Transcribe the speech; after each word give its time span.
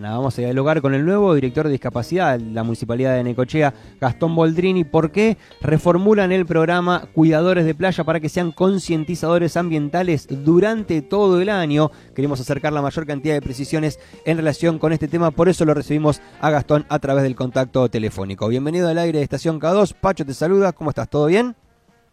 Vamos 0.00 0.38
a 0.38 0.42
dialogar 0.42 0.80
con 0.80 0.94
el 0.94 1.04
nuevo 1.04 1.34
director 1.34 1.66
de 1.66 1.72
discapacidad 1.72 2.38
de 2.38 2.52
la 2.52 2.62
Municipalidad 2.62 3.16
de 3.16 3.24
Necochea, 3.24 3.74
Gastón 4.00 4.36
Boldrini. 4.36 4.84
¿Por 4.84 5.10
qué 5.10 5.36
reformulan 5.60 6.30
el 6.30 6.46
programa 6.46 7.08
Cuidadores 7.12 7.64
de 7.64 7.74
Playa 7.74 8.04
para 8.04 8.20
que 8.20 8.28
sean 8.28 8.52
concientizadores 8.52 9.56
ambientales 9.56 10.28
durante 10.30 11.02
todo 11.02 11.40
el 11.40 11.48
año? 11.48 11.90
Queremos 12.14 12.40
acercar 12.40 12.72
la 12.72 12.82
mayor 12.82 13.06
cantidad 13.06 13.34
de 13.34 13.42
precisiones 13.42 13.98
en 14.24 14.36
relación 14.36 14.78
con 14.78 14.92
este 14.92 15.08
tema, 15.08 15.32
por 15.32 15.48
eso 15.48 15.64
lo 15.64 15.74
recibimos 15.74 16.20
a 16.40 16.50
Gastón 16.50 16.86
a 16.88 17.00
través 17.00 17.24
del 17.24 17.34
contacto 17.34 17.88
telefónico. 17.88 18.46
Bienvenido 18.46 18.88
al 18.88 18.98
aire 18.98 19.18
de 19.18 19.24
Estación 19.24 19.60
K2. 19.60 19.94
Pacho 19.94 20.24
te 20.24 20.34
saluda, 20.34 20.72
¿cómo 20.72 20.90
estás? 20.90 21.08
¿Todo 21.08 21.26
bien? 21.26 21.56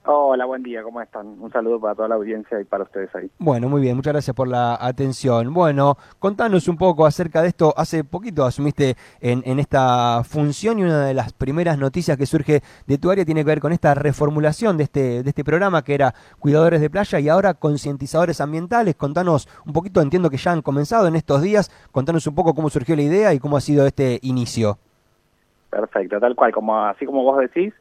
Hola, 0.08 0.46
buen 0.46 0.62
día, 0.62 0.84
¿cómo 0.84 1.02
están? 1.02 1.26
Un 1.42 1.52
saludo 1.52 1.80
para 1.80 1.96
toda 1.96 2.08
la 2.08 2.16
audiencia 2.16 2.62
y 2.62 2.64
para 2.64 2.84
ustedes 2.84 3.10
ahí. 3.16 3.28
Bueno, 3.40 3.70
muy 3.70 3.82
bien, 3.82 3.96
muchas 3.96 4.14
gracias 4.14 4.36
por 4.36 4.48
la 4.48 4.78
atención. 4.80 5.52
Bueno, 5.52 5.98
contanos 6.20 6.68
un 6.68 6.78
poco 6.78 7.08
acerca 7.08 7.42
de 7.42 7.48
esto. 7.48 7.74
Hace 7.76 8.04
poquito 8.04 8.46
asumiste 8.46 8.96
en, 9.20 9.42
en, 9.46 9.58
esta 9.58 10.24
función 10.24 10.78
y 10.78 10.84
una 10.84 11.08
de 11.08 11.16
las 11.16 11.34
primeras 11.34 11.80
noticias 11.80 12.18
que 12.18 12.28
surge 12.28 12.62
de 12.86 12.98
tu 13.00 13.10
área 13.10 13.26
tiene 13.26 13.42
que 13.42 13.48
ver 13.48 13.60
con 13.60 13.72
esta 13.72 13.96
reformulación 13.96 14.78
de 14.78 14.84
este, 14.84 15.24
de 15.24 15.30
este 15.30 15.44
programa 15.44 15.84
que 15.84 15.96
era 15.96 16.14
Cuidadores 16.38 16.82
de 16.82 16.90
Playa 16.92 17.20
y 17.20 17.28
ahora 17.28 17.56
Concientizadores 17.56 18.42
Ambientales. 18.42 18.94
Contanos 18.94 19.48
un 19.66 19.74
poquito, 19.74 20.02
entiendo 20.02 20.30
que 20.30 20.38
ya 20.38 20.52
han 20.52 20.62
comenzado 20.62 21.08
en 21.08 21.16
estos 21.16 21.42
días, 21.42 21.72
contanos 21.92 22.28
un 22.28 22.36
poco 22.36 22.54
cómo 22.54 22.70
surgió 22.70 22.96
la 22.96 23.02
idea 23.02 23.34
y 23.34 23.40
cómo 23.40 23.58
ha 23.58 23.62
sido 23.62 23.88
este 23.88 24.20
inicio. 24.22 24.78
Perfecto, 25.72 26.20
tal 26.20 26.36
cual, 26.36 26.52
como 26.52 26.80
así 26.86 27.08
como 27.08 27.24
vos 27.24 27.40
decís, 27.40 27.74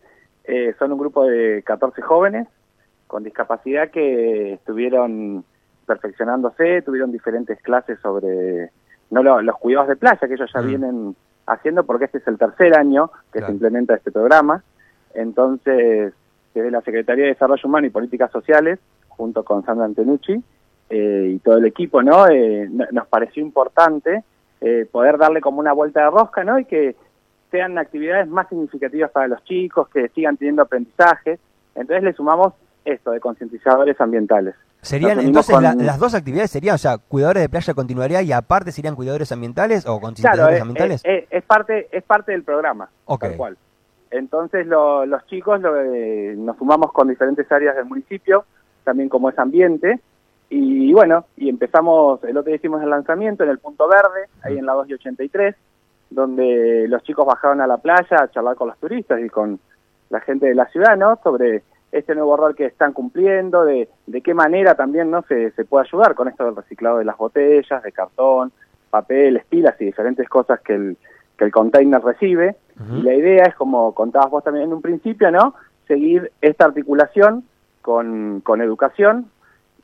eh, 0.45 0.75
son 0.79 0.93
un 0.93 0.99
grupo 0.99 1.25
de 1.25 1.63
14 1.65 2.03
jóvenes 2.03 2.49
con 3.07 3.25
discapacidad 3.25 3.91
que 3.91 4.55
estuvieron 4.55 5.45
perfeccionándose, 5.87 6.83
tuvieron 6.83 7.13
diferentes 7.13 7.61
clases 7.63 7.99
sobre 8.01 8.71
no 9.11 9.23
los 9.23 9.57
cuidados 9.59 9.89
de 9.89 9.97
playa 9.97 10.27
que 10.27 10.35
ellos 10.35 10.51
ya 10.53 10.63
mm. 10.63 10.67
vienen 10.67 11.17
haciendo 11.47 11.85
porque 11.85 12.07
este 12.07 12.19
es 12.19 12.27
el 12.27 12.39
tercer 12.39 12.77
año 12.77 13.11
que 13.33 13.41
se 13.41 13.51
implementa 13.51 13.95
este 13.95 14.11
programa. 14.11 14.63
Entonces, 15.15 16.13
desde 16.55 16.71
la 16.71 16.81
Secretaría 16.81 17.25
de 17.25 17.31
Desarrollo 17.31 17.69
Humano 17.69 17.87
y 17.87 17.91
Políticas 17.91 18.31
Sociales, 18.31 18.79
junto 19.09 19.45
con 19.45 19.65
Sandra 19.65 19.85
Antenucci 19.85 20.43
eh, 20.91 21.33
y 21.35 21.39
todo 21.39 21.59
el 21.59 21.67
equipo, 21.67 22.03
¿no? 22.03 22.29
Eh, 22.29 22.69
nos 22.69 23.07
pareció 23.09 23.43
importante 23.43 24.25
eh, 24.61 24.87
poder 24.91 25.19
darle 25.19 25.41
como 25.41 25.61
una 25.61 25.73
vuelta 25.73 26.05
de 26.05 26.11
rosca, 26.11 26.45
¿no? 26.45 26.59
Y 26.59 26.65
que 26.65 26.97
sean 27.55 27.79
actividades 27.79 28.27
más 28.27 28.49
significativas 28.49 29.13
para 29.13 29.29
los 29.29 29.45
chicos, 29.45 29.89
que 29.89 30.09
sigan 30.09 30.37
teniendo 30.37 30.63
aprendizaje. 30.63 31.39
Entonces 31.77 32.03
le 32.03 32.13
sumamos 32.13 32.53
esto 32.85 33.13
de 33.13 33.21
concientizadores 33.21 34.01
ambientales. 34.01 34.57
¿Serían 34.81 35.21
entonces 35.21 35.57
las 35.61 36.01
dos 36.01 36.15
actividades 36.15 36.51
serían, 36.51 36.75
o 36.75 36.79
sea, 36.79 36.99
cuidadores 36.99 37.45
de 37.45 37.49
playa 37.49 37.73
continuaría 37.73 38.23
y 38.23 38.33
aparte 38.33 38.73
serían 38.73 38.97
cuidadores 38.97 39.31
ambientales 39.31 39.87
o 39.87 40.01
concientizadores 40.01 40.61
ambientales? 40.61 41.01
Es, 41.05 41.27
es, 41.31 41.45
parte 41.45 41.89
es 41.93 42.03
parte 42.03 42.33
del 42.33 42.43
programa, 42.43 42.91
tal 43.07 43.37
cual. 43.37 43.57
Entonces 44.11 44.67
los 44.67 45.27
chicos 45.27 45.61
eh, 45.65 46.35
nos 46.37 46.57
sumamos 46.57 46.93
con 46.93 47.07
diferentes 47.07 47.51
áreas 47.53 47.77
del 47.77 47.85
municipio, 47.85 48.47
también 48.83 49.09
como 49.09 49.31
es 49.31 49.39
ambiente, 49.39 50.01
y 50.51 50.93
bueno, 50.93 51.25
y 51.37 51.49
empezamos, 51.49 52.23
el 52.25 52.37
otro 52.37 52.49
día 52.49 52.57
hicimos 52.57 52.83
el 52.83 52.91
lanzamiento 52.91 53.45
en 53.45 53.51
el 53.51 53.59
punto 53.59 53.89
verde, 53.89 54.29
ahí 54.43 54.59
en 54.59 54.67
la 54.67 54.73
2 54.73 54.89
y 54.89 54.95
83, 54.95 55.55
donde 56.11 56.87
los 56.89 57.03
chicos 57.03 57.27
bajaron 57.27 57.61
a 57.61 57.67
la 57.67 57.79
playa 57.79 58.23
a 58.23 58.31
charlar 58.31 58.57
con 58.57 58.69
los 58.69 58.79
turistas 58.79 59.21
y 59.21 59.29
con 59.29 59.59
la 60.11 60.21
gente 60.21 60.47
de 60.47 60.55
la 60.55 60.67
ciudad, 60.67 60.97
¿no? 60.97 61.19
Sobre 61.23 61.63
este 61.91 62.15
nuevo 62.15 62.37
rol 62.37 62.55
que 62.55 62.67
están 62.67 62.93
cumpliendo, 62.93 63.65
de, 63.65 63.89
de 64.07 64.21
qué 64.21 64.35
manera 64.35 64.75
también 64.75 65.11
no 65.11 65.23
se, 65.23 65.53
se 65.53 65.65
puede 65.65 65.87
ayudar 65.87 66.15
con 66.15 66.29
esto 66.29 66.45
del 66.45 66.57
reciclado 66.57 66.99
de 66.99 67.05
las 67.05 67.17
botellas, 67.17 67.83
de 67.83 67.93
cartón, 67.93 68.53
papel, 68.91 69.43
pilas 69.49 69.75
y 69.81 69.87
diferentes 69.87 70.29
cosas 70.29 70.61
que 70.61 70.75
el, 70.75 70.97
que 71.37 71.45
el 71.45 71.53
container 71.53 72.03
recibe. 72.03 72.57
Y 72.93 73.03
la 73.03 73.15
idea 73.15 73.45
es, 73.45 73.55
como 73.55 73.95
contabas 73.95 74.31
vos 74.31 74.45
también 74.45 74.67
en 74.67 74.73
un 74.73 74.83
principio, 74.83 75.31
¿no? 75.31 75.55
Seguir 75.87 76.33
esta 76.41 76.65
articulación 76.65 77.45
con, 77.83 78.41
con 78.41 78.61
educación 78.61 79.27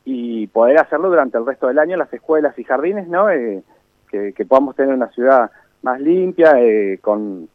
y 0.03 0.47
poder 0.47 0.79
hacerlo 0.79 1.09
durante 1.09 1.37
el 1.37 1.45
resto 1.45 1.67
del 1.67 1.79
año 1.79 1.93
en 1.93 1.99
las 1.99 2.13
escuelas 2.13 2.57
y 2.59 2.65
jardines, 2.65 3.07
¿no? 3.07 3.29
Eh, 3.29 3.63
que, 4.09 4.33
que 4.33 4.45
podamos 4.45 4.75
tener 4.75 4.93
una 4.93 5.07
ciudad 5.09 5.51
más 5.81 5.99
limpia, 5.99 6.53
eh, 6.59 6.99
con, 7.01 7.49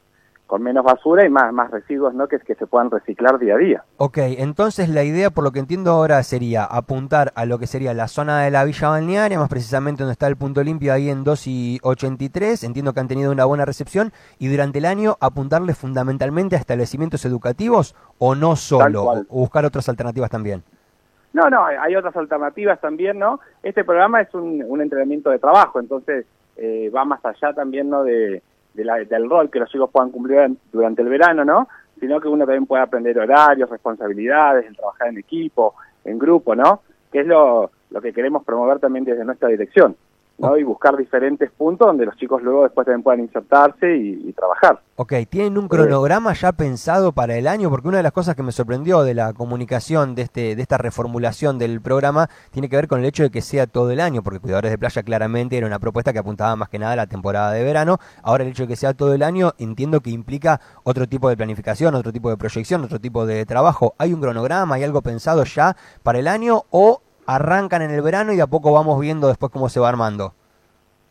con 0.46 0.62
menos 0.62 0.84
basura 0.84 1.24
y 1.24 1.28
más, 1.28 1.52
más 1.52 1.70
residuos 1.70 2.14
¿no? 2.14 2.28
que, 2.28 2.38
que 2.38 2.54
se 2.54 2.66
puedan 2.66 2.90
reciclar 2.90 3.38
día 3.38 3.54
a 3.54 3.58
día. 3.58 3.84
Ok, 3.96 4.18
entonces 4.18 4.88
la 4.88 5.02
idea, 5.02 5.30
por 5.30 5.44
lo 5.44 5.50
que 5.50 5.58
entiendo 5.58 5.90
ahora, 5.90 6.22
sería 6.22 6.64
apuntar 6.64 7.32
a 7.34 7.44
lo 7.46 7.58
que 7.58 7.66
sería 7.66 7.94
la 7.94 8.08
zona 8.08 8.42
de 8.42 8.50
la 8.50 8.64
Villa 8.64 8.88
Balnearia, 8.88 9.38
más 9.38 9.48
precisamente 9.48 10.02
donde 10.02 10.12
está 10.12 10.28
el 10.28 10.36
punto 10.36 10.62
limpio 10.62 10.92
ahí 10.92 11.10
en 11.10 11.24
2 11.24 11.46
y 11.46 11.80
83. 11.82 12.62
Entiendo 12.64 12.92
que 12.92 13.00
han 13.00 13.08
tenido 13.08 13.32
una 13.32 13.44
buena 13.44 13.64
recepción 13.64 14.12
y 14.38 14.48
durante 14.48 14.78
el 14.78 14.84
año 14.84 15.16
apuntarle 15.20 15.74
fundamentalmente 15.74 16.54
a 16.56 16.58
establecimientos 16.58 17.24
educativos 17.24 17.94
o 18.18 18.34
no 18.34 18.56
solo, 18.56 19.04
o 19.04 19.40
buscar 19.40 19.64
otras 19.64 19.88
alternativas 19.88 20.30
también. 20.30 20.62
No, 21.32 21.50
no, 21.50 21.66
hay 21.66 21.94
otras 21.94 22.16
alternativas 22.16 22.80
también, 22.80 23.18
¿no? 23.18 23.40
Este 23.62 23.84
programa 23.84 24.22
es 24.22 24.32
un, 24.32 24.64
un 24.66 24.80
entrenamiento 24.80 25.28
de 25.28 25.38
trabajo, 25.38 25.78
entonces 25.78 26.24
eh, 26.56 26.90
va 26.94 27.04
más 27.04 27.24
allá 27.24 27.52
también 27.52 27.90
¿no? 27.90 28.02
de, 28.04 28.42
del 28.74 29.30
rol 29.30 29.50
que 29.50 29.58
los 29.58 29.70
chicos 29.70 29.90
puedan 29.90 30.10
cumplir 30.10 30.50
durante 30.72 31.02
el 31.02 31.08
verano, 31.08 31.44
¿no? 31.44 31.68
sino 31.98 32.20
que 32.20 32.28
uno 32.28 32.44
también 32.44 32.66
puede 32.66 32.82
aprender 32.82 33.18
horarios, 33.18 33.70
responsabilidades, 33.70 34.66
el 34.66 34.76
trabajar 34.76 35.08
en 35.08 35.18
equipo, 35.18 35.74
en 36.04 36.18
grupo, 36.18 36.54
¿no? 36.54 36.82
que 37.10 37.20
es 37.20 37.26
lo, 37.26 37.70
lo 37.90 38.00
que 38.00 38.12
queremos 38.12 38.44
promover 38.44 38.78
también 38.78 39.04
desde 39.04 39.24
nuestra 39.24 39.48
dirección. 39.48 39.96
¿No? 40.38 40.56
y 40.56 40.62
buscar 40.62 40.96
diferentes 40.96 41.50
puntos 41.50 41.86
donde 41.86 42.06
los 42.06 42.16
chicos 42.16 42.42
luego 42.42 42.64
después 42.64 42.84
también 42.84 43.02
puedan 43.02 43.20
insertarse 43.20 43.96
y, 43.96 44.32
trabajar. 44.32 44.80
Ok, 44.96 45.14
¿tienen 45.30 45.56
un 45.56 45.66
cronograma 45.66 46.34
ya 46.34 46.52
pensado 46.52 47.12
para 47.12 47.36
el 47.36 47.46
año? 47.46 47.70
Porque 47.70 47.88
una 47.88 47.98
de 47.98 48.02
las 48.02 48.12
cosas 48.12 48.34
que 48.34 48.42
me 48.42 48.52
sorprendió 48.52 49.02
de 49.02 49.14
la 49.14 49.32
comunicación 49.32 50.14
de, 50.14 50.22
este, 50.22 50.56
de 50.56 50.62
esta 50.62 50.76
reformulación 50.76 51.58
del 51.58 51.80
programa 51.80 52.28
tiene 52.50 52.68
que 52.68 52.76
ver 52.76 52.86
con 52.86 53.00
el 53.00 53.06
hecho 53.06 53.22
de 53.22 53.30
que 53.30 53.40
sea 53.40 53.66
todo 53.66 53.90
el 53.90 54.00
año, 54.00 54.22
porque 54.22 54.40
Cuidadores 54.40 54.70
de 54.70 54.78
Playa 54.78 55.02
claramente 55.02 55.56
era 55.56 55.66
una 55.66 55.78
propuesta 55.78 56.12
que 56.12 56.18
apuntaba 56.18 56.54
más 56.56 56.68
que 56.68 56.78
nada 56.78 56.92
a 56.92 56.96
la 56.96 57.06
temporada 57.06 57.52
de 57.52 57.64
verano. 57.64 57.98
Ahora 58.22 58.44
el 58.44 58.50
hecho 58.50 58.64
de 58.64 58.68
que 58.68 58.76
sea 58.76 58.94
todo 58.94 59.14
el 59.14 59.22
año 59.22 59.52
entiendo 59.58 60.00
que 60.00 60.10
implica 60.10 60.60
otro 60.84 61.08
tipo 61.08 61.28
de 61.28 61.36
planificación, 61.36 61.94
otro 61.94 62.12
tipo 62.12 62.28
de 62.28 62.36
proyección, 62.36 62.84
otro 62.84 63.00
tipo 63.00 63.24
de 63.24 63.46
trabajo. 63.46 63.94
¿Hay 63.98 64.12
un 64.12 64.20
cronograma, 64.20 64.74
hay 64.74 64.84
algo 64.84 65.02
pensado 65.02 65.44
ya 65.44 65.76
para 66.02 66.18
el 66.18 66.28
año 66.28 66.64
o 66.70 67.02
arrancan 67.26 67.82
en 67.82 67.90
el 67.90 68.02
verano 68.02 68.32
y 68.32 68.36
de 68.36 68.42
a 68.42 68.46
poco 68.46 68.72
vamos 68.72 69.00
viendo 69.00 69.28
después 69.28 69.52
cómo 69.52 69.68
se 69.68 69.80
va 69.80 69.88
armando. 69.88 70.32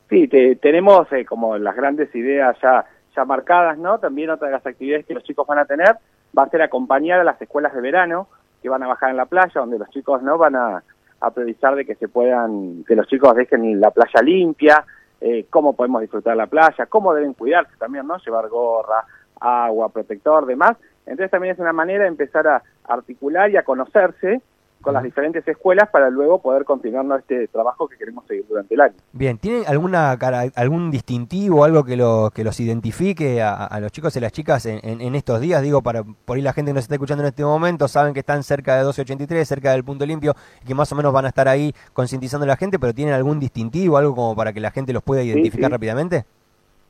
Sí, 0.09 0.27
tenemos 0.61 1.11
eh, 1.11 1.25
como 1.25 1.57
las 1.57 1.75
grandes 1.75 2.13
ideas 2.15 2.55
ya, 2.61 2.85
ya 3.15 3.25
marcadas, 3.25 3.77
¿no? 3.77 3.99
También 3.99 4.29
otra 4.29 4.47
de 4.47 4.53
las 4.53 4.65
actividades 4.65 5.05
que 5.05 5.15
los 5.15 5.23
chicos 5.23 5.47
van 5.47 5.59
a 5.59 5.65
tener 5.65 5.97
va 6.37 6.43
a 6.43 6.49
ser 6.49 6.61
acompañar 6.61 7.19
a 7.19 7.23
las 7.23 7.41
escuelas 7.41 7.73
de 7.73 7.81
verano 7.81 8.27
que 8.61 8.69
van 8.69 8.83
a 8.83 8.87
bajar 8.87 9.09
en 9.09 9.17
la 9.17 9.25
playa, 9.25 9.61
donde 9.61 9.79
los 9.79 9.89
chicos 9.89 10.21
no 10.21 10.37
van 10.37 10.55
a, 10.55 10.83
a 11.21 11.29
de 11.31 11.85
que 11.85 11.95
se 11.95 12.07
puedan, 12.07 12.83
que 12.83 12.95
los 12.95 13.07
chicos 13.07 13.35
dejen 13.35 13.79
la 13.79 13.91
playa 13.91 14.21
limpia, 14.21 14.85
eh, 15.21 15.45
cómo 15.49 15.73
podemos 15.73 16.01
disfrutar 16.01 16.35
la 16.35 16.47
playa, 16.47 16.85
cómo 16.87 17.13
deben 17.13 17.33
cuidarse 17.33 17.75
también, 17.77 18.05
¿no? 18.05 18.17
Llevar 18.17 18.47
gorra, 18.49 19.05
agua, 19.39 19.89
protector, 19.89 20.45
demás. 20.45 20.77
Entonces 21.05 21.31
también 21.31 21.53
es 21.53 21.59
una 21.59 21.73
manera 21.73 22.03
de 22.03 22.09
empezar 22.09 22.47
a 22.47 22.63
articular 22.83 23.49
y 23.49 23.57
a 23.57 23.63
conocerse 23.63 24.41
con 24.81 24.94
las 24.94 25.03
diferentes 25.03 25.47
escuelas 25.47 25.90
para 25.90 26.09
luego 26.09 26.40
poder 26.40 26.63
continuar 26.63 27.06
este 27.19 27.47
trabajo 27.47 27.88
que 27.88 27.97
queremos 27.97 28.25
seguir 28.28 28.46
durante 28.47 28.75
el 28.75 28.81
año. 28.81 28.94
Bien, 29.13 29.38
¿tienen 29.38 29.63
alguna 29.68 30.12
algún 30.56 30.91
distintivo, 30.91 31.63
algo 31.63 31.84
que, 31.84 31.97
lo, 31.97 32.31
que 32.34 32.44
los 32.44 32.59
identifique 32.59 33.41
a, 33.41 33.80
los 33.80 33.91
chicos 33.91 34.16
y 34.16 34.19
las 34.19 34.31
chicas 34.31 34.66
en, 34.68 35.16
estos 35.16 35.41
días? 35.41 35.63
Digo, 35.63 35.81
para 35.81 36.03
por 36.03 36.38
ahí 36.38 36.44
la 36.44 36.53
gente 36.53 36.69
que 36.69 36.75
nos 36.75 36.84
está 36.84 36.96
escuchando 36.96 37.24
en 37.24 37.30
este 37.30 37.44
momento 37.44 37.88
saben 37.88 38.13
que 38.13 38.19
están 38.19 38.44
cerca 38.44 38.74
de 38.74 38.81
1283, 38.81 39.47
cerca 39.47 39.72
del 39.72 39.84
punto 39.84 40.06
limpio, 40.06 40.36
y 40.63 40.68
que 40.68 40.75
más 40.75 40.92
o 40.92 40.96
menos 40.96 41.12
van 41.12 41.25
a 41.25 41.30
estar 41.30 41.47
ahí 41.47 41.74
concientizando 41.94 42.44
a 42.44 42.47
la 42.47 42.57
gente, 42.57 42.78
pero 42.78 42.94
¿tienen 42.94 43.16
algún 43.16 43.40
distintivo, 43.40 43.97
algo 43.97 44.13
como 44.13 44.36
para 44.36 44.53
que 44.53 44.59
la 44.59 44.72
gente 44.72 44.94
los 44.94 45.02
pueda 45.02 45.24
identificar 45.24 45.72
rápidamente? 45.72 46.25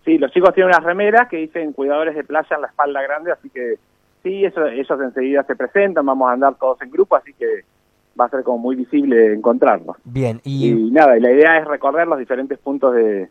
Sí, 0.04 0.18
los 0.18 0.32
chicos 0.32 0.54
tienen 0.54 0.74
unas 0.74 0.84
remeras 0.84 1.28
que 1.30 1.38
dicen 1.38 1.74
cuidadores 1.74 2.14
de 2.14 2.24
playa 2.24 2.56
en 2.56 2.62
la 2.62 2.68
espalda 2.68 3.02
grande, 3.02 3.32
así 3.32 3.50
que 3.50 3.76
sí, 4.22 4.44
eso, 4.44 4.66
ellos 4.68 5.00
enseguida 5.00 5.44
se 5.44 5.56
presentan, 5.56 6.06
vamos 6.06 6.30
a 6.30 6.34
andar 6.34 6.56
todos 6.56 6.82
en 6.82 6.92
grupo, 6.92 7.16
así 7.16 7.34
que 7.34 7.64
va 8.20 8.26
a 8.26 8.30
ser 8.30 8.44
como 8.44 8.58
muy 8.58 8.76
visible 8.76 9.34
encontrarnos. 9.34 9.98
Bien, 10.04 10.42
y... 10.44 10.74
nada, 10.92 11.18
y 11.18 11.22
la 11.22 11.32
idea 11.32 11.58
es 11.60 11.66
recorrer 11.66 12.08
los 12.08 12.20
diferentes 12.20 12.58
puntos 12.58 12.94
de, 12.96 13.30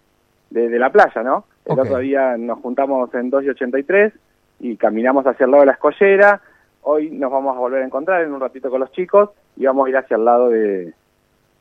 de, 0.51 0.79
la 0.79 0.91
playa, 0.91 1.23
¿no? 1.23 1.45
El 1.65 1.79
otro 1.79 1.99
día 1.99 2.37
nos 2.37 2.59
juntamos 2.61 3.13
en 3.15 3.31
2 3.31 3.45
y 3.45 3.49
83 3.51 4.13
y 4.61 4.77
caminamos 4.77 5.27
hacia 5.27 5.45
el 5.45 5.51
lado 5.51 5.63
de 5.63 5.67
la 5.67 5.73
escollera, 5.73 6.41
hoy 6.83 7.11
nos 7.11 7.31
vamos 7.31 7.57
a 7.57 7.61
volver 7.61 7.83
a 7.83 7.87
encontrar 7.87 8.23
en 8.23 8.33
un 8.33 8.41
ratito 8.41 8.71
con 8.71 8.81
los 8.81 8.93
chicos 8.93 9.31
y 9.57 9.65
vamos 9.67 9.87
a 9.87 9.91
ir 9.91 9.97
hacia 9.97 10.17
el 10.17 10.25
lado 10.25 10.51
de, 10.51 10.93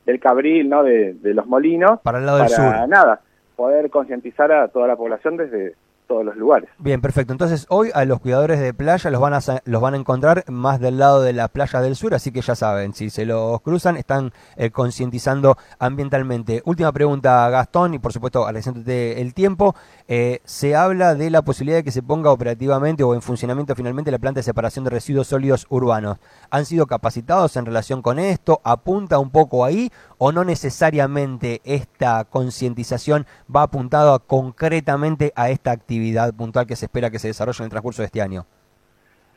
del 0.04 0.20
Cabril, 0.20 0.68
¿no? 0.68 0.82
De, 0.82 1.16
los 1.22 1.46
molinos. 1.46 2.00
Para 2.00 2.18
el 2.18 2.26
lado 2.26 2.38
del 2.38 2.48
sur. 2.48 2.88
nada, 2.88 3.20
poder 3.56 3.90
concientizar 3.90 4.52
a 4.52 4.68
toda 4.68 4.86
la 4.86 4.96
población 4.96 5.36
desde 5.36 5.74
todos 6.06 6.24
los 6.24 6.36
lugares. 6.36 6.70
Bien, 6.78 7.00
perfecto. 7.00 7.32
Entonces 7.32 7.66
hoy 7.68 7.90
a 7.94 8.04
los 8.04 8.20
cuidadores 8.20 8.60
de 8.60 8.74
playa 8.74 9.10
los 9.10 9.20
van 9.20 9.34
a 9.34 9.40
los 9.64 9.82
van 9.82 9.94
a 9.94 9.96
encontrar 9.96 10.44
más 10.48 10.80
del 10.80 10.98
lado 10.98 11.22
de 11.22 11.32
la 11.32 11.48
playa 11.48 11.80
del 11.80 11.96
sur, 11.96 12.14
así 12.14 12.30
que 12.30 12.40
ya 12.40 12.54
saben, 12.54 12.94
si 12.94 13.10
se 13.10 13.26
los 13.26 13.60
cruzan 13.60 13.96
están 13.96 14.32
eh, 14.56 14.70
concientizando 14.70 15.56
ambientalmente. 15.78 16.62
Última 16.64 16.92
pregunta, 16.92 17.48
Gastón, 17.50 17.94
y 17.94 17.98
por 17.98 18.12
supuesto 18.12 18.44
agradeciéndote 18.44 19.20
el 19.20 19.34
tiempo. 19.34 19.74
Eh, 20.08 20.40
se 20.44 20.76
habla 20.76 21.14
de 21.14 21.30
la 21.30 21.42
posibilidad 21.42 21.78
de 21.78 21.84
que 21.84 21.90
se 21.90 22.02
ponga 22.02 22.30
operativamente 22.30 23.02
o 23.02 23.14
en 23.14 23.22
funcionamiento 23.22 23.74
finalmente 23.74 24.10
la 24.10 24.18
planta 24.18 24.40
de 24.40 24.44
separación 24.44 24.84
de 24.84 24.90
residuos 24.90 25.28
sólidos 25.28 25.66
urbanos. 25.70 26.18
¿Han 26.50 26.66
sido 26.66 26.86
capacitados 26.86 27.56
en 27.56 27.66
relación 27.66 28.02
con 28.02 28.18
esto? 28.18 28.60
¿Apunta 28.64 29.18
un 29.18 29.30
poco 29.30 29.64
ahí 29.64 29.90
o 30.26 30.32
no 30.32 30.42
necesariamente 30.42 31.60
esta 31.64 32.24
concientización 32.24 33.26
va 33.54 33.64
apuntado 33.64 34.18
concretamente 34.20 35.34
a 35.36 35.50
esta 35.50 35.70
actividad 35.70 36.32
puntual 36.32 36.66
que 36.66 36.76
se 36.76 36.86
espera 36.86 37.10
que 37.10 37.18
se 37.18 37.28
desarrolle 37.28 37.58
en 37.58 37.64
el 37.64 37.70
transcurso 37.70 38.00
de 38.00 38.06
este 38.06 38.22
año? 38.22 38.46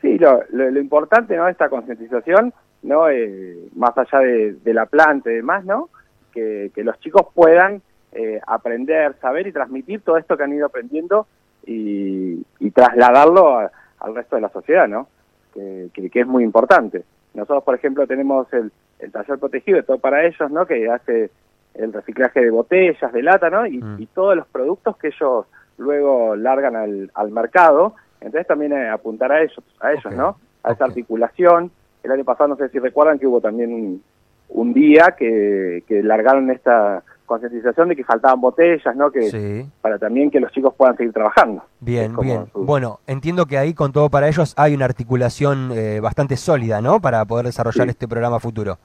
Sí, 0.00 0.16
lo, 0.16 0.40
lo, 0.50 0.80
importante, 0.80 1.36
¿no? 1.36 1.46
Esta 1.46 1.68
concientización, 1.68 2.54
¿no? 2.84 3.10
Eh, 3.10 3.68
más 3.76 3.98
allá 3.98 4.20
de, 4.20 4.72
la 4.72 4.86
planta 4.86 5.30
y 5.30 5.34
demás, 5.34 5.62
¿no? 5.66 5.90
Que, 6.32 6.72
los 6.76 6.98
chicos 7.00 7.26
puedan 7.34 7.82
eh, 8.12 8.40
aprender, 8.46 9.14
saber 9.20 9.46
y 9.46 9.52
transmitir 9.52 10.00
todo 10.00 10.16
esto 10.16 10.38
que 10.38 10.44
han 10.44 10.54
ido 10.54 10.64
aprendiendo 10.64 11.26
y, 11.66 12.42
trasladarlo 12.72 13.58
al 13.58 14.14
resto 14.14 14.36
de 14.36 14.42
la 14.42 14.48
sociedad, 14.48 14.88
¿no? 14.88 15.06
Que, 15.52 15.90
que, 15.92 16.20
es 16.20 16.26
muy 16.26 16.44
importante. 16.44 17.04
Nosotros, 17.38 17.64
por 17.64 17.74
ejemplo, 17.74 18.06
tenemos 18.06 18.52
el, 18.52 18.72
el 18.98 19.12
taller 19.12 19.38
protegido, 19.38 19.82
todo 19.82 19.98
para 19.98 20.24
ellos, 20.24 20.50
¿no? 20.50 20.66
Que 20.66 20.90
hace 20.90 21.30
el 21.74 21.92
reciclaje 21.92 22.40
de 22.40 22.50
botellas, 22.50 23.12
de 23.12 23.22
lata, 23.22 23.48
¿no? 23.48 23.66
Y, 23.66 23.78
mm. 23.78 24.08
todos 24.14 24.36
los 24.36 24.46
productos 24.48 24.96
que 24.96 25.08
ellos 25.08 25.46
luego 25.78 26.34
largan 26.34 26.76
al, 26.76 27.10
al 27.14 27.30
mercado. 27.30 27.94
Entonces 28.20 28.46
también 28.46 28.72
eh, 28.72 28.88
apuntar 28.88 29.30
a 29.30 29.42
ellos, 29.42 29.62
a 29.80 29.92
ellos, 29.92 30.12
¿no? 30.12 30.36
A 30.64 30.72
esa 30.72 30.84
articulación. 30.84 31.70
El 32.02 32.12
año 32.12 32.24
pasado, 32.24 32.48
no 32.48 32.56
sé 32.56 32.68
si 32.68 32.78
recuerdan 32.78 33.18
que 33.18 33.26
hubo 33.26 33.40
también 33.40 33.72
un, 33.72 34.02
un 34.48 34.72
día 34.72 35.14
que, 35.16 35.84
que 35.86 36.02
largaron 36.02 36.50
esta 36.50 37.02
concientización 37.28 37.90
de 37.90 37.96
que 37.96 38.02
faltaban 38.02 38.40
botellas, 38.40 38.96
¿no? 38.96 39.12
Que 39.12 39.66
para 39.80 39.98
también 39.98 40.30
que 40.30 40.40
los 40.40 40.50
chicos 40.50 40.74
puedan 40.76 40.96
seguir 40.96 41.12
trabajando. 41.12 41.62
Bien, 41.78 42.16
bien. 42.16 42.46
Bueno, 42.54 42.98
entiendo 43.06 43.46
que 43.46 43.56
ahí 43.56 43.74
con 43.74 43.92
todo 43.92 44.10
para 44.10 44.26
ellos 44.26 44.54
hay 44.56 44.74
una 44.74 44.86
articulación 44.86 45.70
eh, 45.72 46.00
bastante 46.00 46.36
sólida, 46.36 46.80
¿no? 46.80 47.00
Para 47.00 47.24
poder 47.24 47.46
desarrollar 47.46 47.88
este 47.88 48.08
programa 48.08 48.40
futuro. 48.40 48.78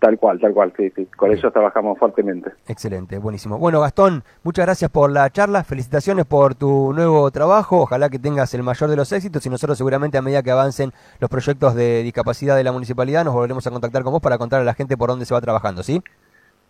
Tal 0.00 0.16
cual, 0.16 0.38
tal 0.38 0.54
cual, 0.54 0.72
sí, 0.76 0.92
sí. 0.94 1.06
Con 1.16 1.32
ellos 1.32 1.52
trabajamos 1.52 1.98
fuertemente. 1.98 2.52
Excelente, 2.68 3.18
buenísimo. 3.18 3.58
Bueno, 3.58 3.80
Gastón, 3.80 4.22
muchas 4.44 4.64
gracias 4.64 4.90
por 4.92 5.10
la 5.10 5.28
charla, 5.30 5.64
felicitaciones 5.64 6.24
por 6.24 6.54
tu 6.54 6.92
nuevo 6.92 7.28
trabajo, 7.32 7.80
ojalá 7.80 8.08
que 8.08 8.20
tengas 8.20 8.54
el 8.54 8.62
mayor 8.62 8.90
de 8.90 8.96
los 8.96 9.10
éxitos 9.10 9.44
y 9.44 9.50
nosotros 9.50 9.76
seguramente 9.76 10.16
a 10.16 10.22
medida 10.22 10.44
que 10.44 10.52
avancen 10.52 10.92
los 11.18 11.28
proyectos 11.28 11.74
de 11.74 12.04
discapacidad 12.04 12.54
de 12.54 12.62
la 12.62 12.70
municipalidad 12.70 13.24
nos 13.24 13.34
volveremos 13.34 13.66
a 13.66 13.70
contactar 13.72 14.04
con 14.04 14.12
vos 14.12 14.22
para 14.22 14.38
contar 14.38 14.60
a 14.60 14.64
la 14.64 14.74
gente 14.74 14.96
por 14.96 15.08
dónde 15.08 15.24
se 15.26 15.34
va 15.34 15.40
trabajando, 15.40 15.82
¿sí? 15.82 16.00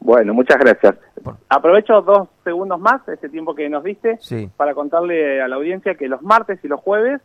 Bueno, 0.01 0.33
muchas 0.33 0.59
gracias. 0.59 0.97
Aprovecho 1.49 2.01
dos 2.03 2.29
segundos 2.45 2.81
más, 2.81 3.07
este 3.09 3.29
tiempo 3.29 3.55
que 3.55 3.69
nos 3.69 3.83
diste, 3.85 4.19
para 4.57 4.75
contarle 4.75 5.43
a 5.43 5.49
la 5.49 5.57
audiencia 5.57 5.95
que 5.97 6.09
los 6.09 6.23
martes 6.23 6.59
y 6.63 6.69
los 6.69 6.81
jueves, 6.81 7.21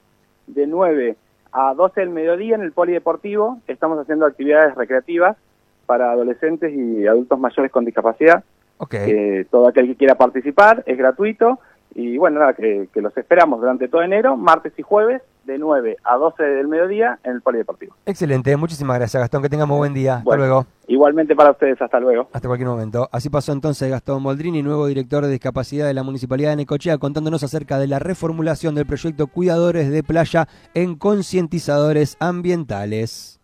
de 0.48 0.68
9 0.68 1.16
a 1.52 1.74
12 1.74 2.02
del 2.02 2.10
mediodía 2.10 2.56
en 2.56 2.62
el 2.62 2.72
Polideportivo, 2.72 3.60
estamos 3.68 4.00
haciendo 4.00 4.26
actividades 4.26 4.76
recreativas 4.76 5.38
para 5.86 6.12
adolescentes 6.12 6.74
y 6.74 7.08
adultos 7.08 7.40
mayores 7.40 7.72
con 7.72 7.86
discapacidad. 7.86 8.44
Okay. 8.80 9.46
todo 9.46 9.68
aquel 9.68 9.88
que 9.88 9.96
quiera 9.96 10.16
participar 10.16 10.84
es 10.88 10.98
gratuito 10.98 11.60
y 11.96 12.18
bueno, 12.18 12.40
nada, 12.40 12.54
que, 12.54 12.90
los 12.96 13.16
esperamos 13.18 13.60
durante 13.60 13.88
todo 13.88 14.02
enero, 14.02 14.36
martes 14.36 14.74
y 14.78 14.82
jueves, 14.82 15.22
de 15.44 15.58
9 15.58 15.98
a 16.04 16.16
12 16.16 16.42
del 16.42 16.68
mediodía 16.68 17.20
en 17.24 17.34
el 17.34 17.42
Polideportivo. 17.42 17.96
Excelente, 18.06 18.56
muchísimas 18.56 18.98
gracias 18.98 19.22
Gastón, 19.22 19.42
que 19.42 19.50
tengamos 19.50 19.78
buen 19.78 19.94
día. 19.94 20.18
hasta 20.18 20.38
luego. 20.38 20.66
Igualmente 20.88 21.36
para 21.36 21.52
ustedes, 21.52 21.82
hasta 21.82 22.00
luego. 22.00 22.30
Hasta 22.32 22.48
cualquier 22.48 22.70
momento. 22.70 23.10
Así 23.12 23.30
pasó 23.30 23.52
entonces 23.52 23.90
Gastón 23.90 24.24
Moldrini, 24.24 24.64
nuevo 24.64 24.88
director 24.88 25.26
de 25.26 25.32
discapacidad 25.32 25.86
de 25.86 25.94
la 25.94 26.04
Municipalidad 26.04 26.52
de 26.52 26.58
Necochea, 26.58 26.98
contándonos 26.98 27.44
acerca 27.44 27.78
de 27.78 27.88
la 27.88 28.00
reformulación 28.00 28.74
del 28.74 28.86
proyecto 28.86 29.28
Cuidadores 29.28 29.92
de 29.92 30.04
Playa 30.04 30.48
en 30.74 30.96
concientizadores 30.96 32.16
ambientales. 32.20 33.40